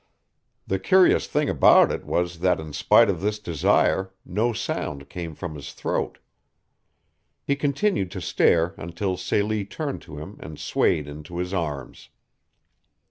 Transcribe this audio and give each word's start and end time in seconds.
The 0.65 0.79
curious 0.79 1.27
thing 1.27 1.47
about 1.47 1.91
it 1.91 2.05
was 2.05 2.39
that 2.39 2.59
in 2.59 2.73
spite 2.73 3.07
of 3.07 3.21
this 3.21 3.37
desire 3.37 4.11
no 4.25 4.51
sound 4.51 5.09
came 5.09 5.35
from 5.35 5.53
his 5.53 5.73
throat. 5.73 6.17
He 7.43 7.55
continued 7.55 8.09
to 8.09 8.19
stare 8.19 8.73
until 8.79 9.15
Celie 9.15 9.63
turned 9.65 10.01
to 10.01 10.17
him 10.17 10.37
and 10.39 10.57
swayed 10.57 11.07
into 11.07 11.37
his 11.37 11.53
arms. 11.53 12.09